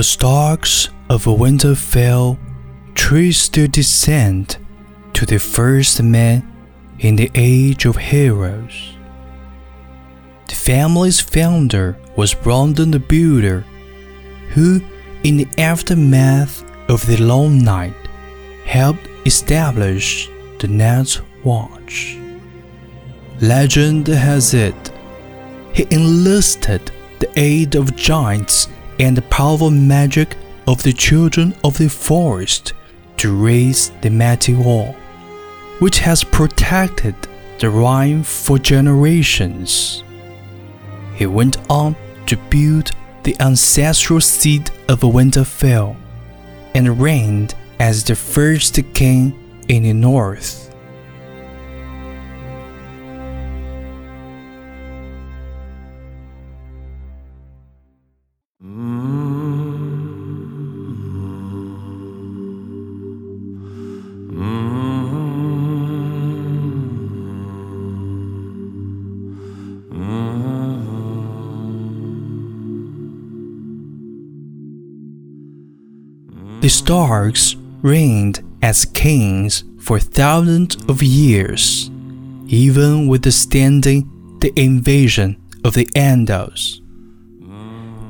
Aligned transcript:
The 0.00 0.04
Starks 0.04 0.88
of 1.10 1.26
Winterfell 1.26 2.38
trace 2.94 3.38
still 3.38 3.68
descend 3.68 4.56
to 5.12 5.26
the 5.26 5.38
first 5.38 6.02
men 6.02 6.50
in 7.00 7.16
the 7.16 7.30
Age 7.34 7.84
of 7.84 7.98
Heroes. 7.98 8.94
The 10.48 10.54
family's 10.54 11.20
founder 11.20 11.98
was 12.16 12.32
Brandon 12.32 12.90
the 12.90 12.98
Builder, 12.98 13.62
who, 14.54 14.80
in 15.22 15.36
the 15.36 15.48
aftermath 15.58 16.64
of 16.88 17.06
the 17.06 17.18
Long 17.18 17.62
Night, 17.62 18.00
helped 18.64 19.06
establish 19.26 20.30
the 20.60 20.68
Night's 20.68 21.20
Watch. 21.44 22.16
Legend 23.42 24.06
has 24.06 24.54
it, 24.54 24.92
he 25.74 25.86
enlisted 25.90 26.90
the 27.18 27.30
aid 27.38 27.74
of 27.74 27.94
giants 27.96 28.66
and 29.00 29.16
the 29.16 29.22
powerful 29.22 29.70
magic 29.70 30.36
of 30.66 30.82
the 30.82 30.92
children 30.92 31.54
of 31.64 31.78
the 31.78 31.88
forest 31.88 32.74
to 33.16 33.34
raise 33.34 33.90
the 34.02 34.10
mighty 34.10 34.54
wall, 34.54 34.94
which 35.78 35.98
has 35.98 36.22
protected 36.22 37.14
the 37.58 37.70
Rhine 37.70 38.22
for 38.22 38.58
generations. 38.58 40.04
He 41.14 41.26
went 41.26 41.56
on 41.70 41.96
to 42.26 42.36
build 42.36 42.90
the 43.22 43.36
ancestral 43.40 44.20
seat 44.20 44.70
of 44.88 45.00
Winterfell 45.00 45.96
and 46.74 47.00
reigned 47.00 47.54
as 47.78 48.04
the 48.04 48.14
first 48.14 48.78
king 48.92 49.34
in 49.68 49.82
the 49.84 49.94
north. 49.94 50.69
The 76.60 76.68
Starks 76.68 77.56
reigned 77.80 78.44
as 78.60 78.84
kings 78.84 79.64
for 79.80 79.98
thousands 79.98 80.76
of 80.90 81.02
years, 81.02 81.90
even 82.48 83.06
withstanding 83.06 84.36
the 84.40 84.52
invasion 84.60 85.40
of 85.64 85.72
the 85.72 85.86
Andals. 85.96 86.82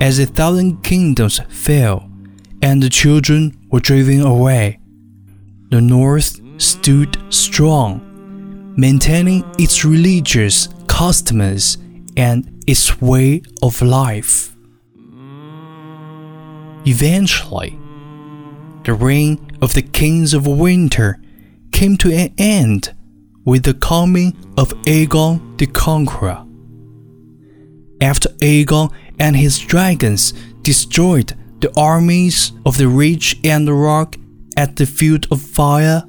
As 0.00 0.16
the 0.16 0.26
Thousand 0.26 0.82
Kingdoms 0.82 1.38
fell 1.48 2.10
and 2.60 2.82
the 2.82 2.90
children 2.90 3.56
were 3.70 3.78
driven 3.78 4.22
away, 4.22 4.80
the 5.68 5.80
North 5.80 6.40
stood 6.60 7.16
strong, 7.32 8.74
maintaining 8.76 9.44
its 9.60 9.84
religious 9.84 10.68
customs 10.88 11.78
and 12.16 12.64
its 12.66 13.00
way 13.00 13.42
of 13.62 13.80
life. 13.80 14.56
Eventually, 16.84 17.79
the 18.84 18.94
reign 18.94 19.58
of 19.60 19.74
the 19.74 19.82
kings 19.82 20.34
of 20.34 20.46
winter 20.46 21.20
came 21.72 21.96
to 21.98 22.12
an 22.12 22.32
end 22.38 22.94
with 23.44 23.64
the 23.64 23.74
coming 23.74 24.36
of 24.56 24.70
Aegon 24.84 25.58
the 25.58 25.66
Conqueror. 25.66 26.46
After 28.00 28.30
Aegon 28.40 28.92
and 29.18 29.36
his 29.36 29.58
dragons 29.58 30.32
destroyed 30.62 31.34
the 31.60 31.72
armies 31.78 32.52
of 32.64 32.78
the 32.78 32.88
Reach 32.88 33.36
and 33.44 33.68
the 33.68 33.74
rock 33.74 34.16
at 34.56 34.76
the 34.76 34.86
field 34.86 35.26
of 35.30 35.42
fire, 35.42 36.04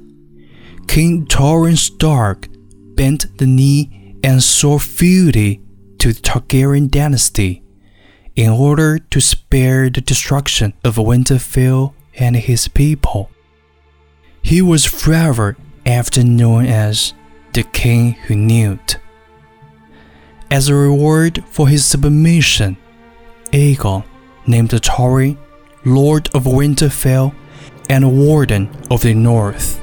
King 0.88 1.26
Torrhen 1.26 1.76
Stark 1.76 2.48
bent 2.94 3.38
the 3.38 3.46
knee 3.46 4.16
and 4.24 4.42
swore 4.42 4.80
fealty 4.80 5.60
to 5.98 6.12
the 6.12 6.20
Targaryen 6.20 6.90
dynasty 6.90 7.62
in 8.34 8.50
order 8.50 8.98
to 8.98 9.20
spare 9.20 9.90
the 9.90 10.00
destruction 10.00 10.72
of 10.84 10.96
Winterfell 10.96 11.94
and 12.18 12.36
his 12.36 12.68
people. 12.68 13.30
He 14.42 14.60
was 14.60 14.84
forever 14.84 15.56
after 15.86 16.22
known 16.22 16.66
as 16.66 17.14
the 17.52 17.62
King 17.62 18.12
who 18.12 18.34
knew. 18.34 18.78
As 20.50 20.68
a 20.68 20.74
reward 20.74 21.44
for 21.50 21.68
his 21.68 21.84
submission, 21.84 22.76
Aegon 23.52 24.04
named 24.46 24.70
Torrhen 24.70 25.38
Lord 25.84 26.28
of 26.34 26.44
Winterfell 26.44 27.34
and 27.88 28.18
Warden 28.18 28.70
of 28.90 29.02
the 29.02 29.14
North. 29.14 29.80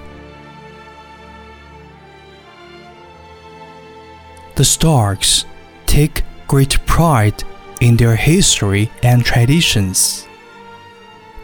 The 4.56 4.66
Starks 4.66 5.46
take 5.86 6.24
great 6.48 6.86
pride 6.86 7.44
in 7.82 7.98
their 7.98 8.16
history 8.16 8.92
and 9.02 9.24
traditions. 9.26 10.29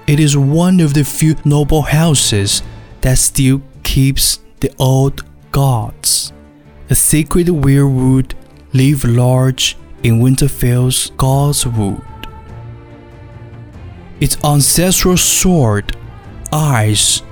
It 0.08 0.20
is 0.20 0.38
one 0.38 0.80
of 0.82 0.94
the 0.94 1.04
few 1.04 1.36
noble 1.46 1.82
houses 1.82 2.62
that 3.02 3.18
still 3.18 3.64
keeps 3.82 4.40
the 4.60 4.72
old 4.78 5.24
gods. 5.52 6.32
A 6.92 6.96
sacred 6.96 7.48
weirwood 7.48 8.34
live 8.72 9.04
large 9.04 9.76
in 10.04 10.20
Winterfell's 10.20 11.10
Godswood. 11.18 12.04
Its 14.20 14.38
ancestral 14.44 15.18
sword, 15.18 15.98
Ice, 16.54 17.24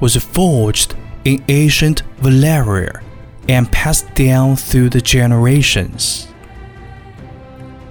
was 0.00 0.16
forged 0.16 0.94
in 1.26 1.44
ancient 1.48 2.02
Valyria 2.22 3.02
and 3.50 3.70
passed 3.70 4.14
down 4.14 4.56
through 4.56 4.88
the 4.88 5.00
generations. 5.02 6.28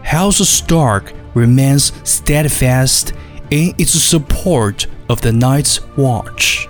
House 0.01 0.37
Stark 0.49 1.13
remains 1.35 1.91
steadfast 2.03 3.13
in 3.49 3.73
its 3.77 3.91
support 3.91 4.87
of 5.09 5.21
the 5.21 5.31
Night's 5.31 5.79
Watch, 5.95 6.67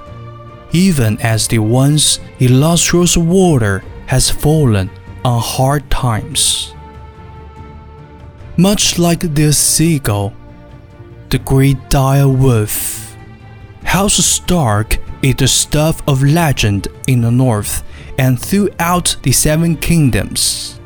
even 0.71 1.19
as 1.21 1.47
the 1.47 1.59
once 1.59 2.19
illustrious 2.39 3.15
warder 3.15 3.83
has 4.07 4.29
fallen 4.29 4.89
on 5.23 5.41
hard 5.41 5.89
times. 5.89 6.73
Much 8.57 8.99
like 8.99 9.21
the 9.21 9.51
sigil, 9.51 10.33
the 11.29 11.39
great 11.39 11.89
dire 11.89 12.27
wolf, 12.27 13.15
House 13.83 14.23
Stark 14.25 14.97
is 15.23 15.35
the 15.35 15.47
stuff 15.47 16.01
of 16.07 16.21
legend 16.21 16.87
in 17.07 17.21
the 17.21 17.31
north 17.31 17.83
and 18.17 18.39
throughout 18.39 19.15
the 19.23 19.31
Seven 19.31 19.75
Kingdoms. 19.75 20.79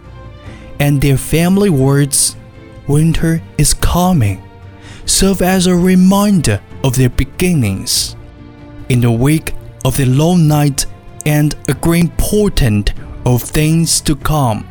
And 0.79 1.01
their 1.01 1.17
family 1.17 1.69
words, 1.69 2.35
Winter 2.87 3.41
is 3.57 3.73
coming 3.73 4.46
serve 5.07 5.41
as 5.41 5.65
a 5.67 5.75
reminder 5.75 6.61
of 6.83 6.95
their 6.95 7.09
beginnings. 7.09 8.15
In 8.89 9.01
the 9.01 9.11
wake 9.11 9.53
of 9.83 9.97
the 9.97 10.05
long 10.05 10.47
night 10.47 10.85
and 11.25 11.55
a 11.67 11.73
great 11.73 12.15
portent 12.17 12.93
of 13.25 13.41
things 13.41 13.99
to 14.01 14.15
come. 14.15 14.67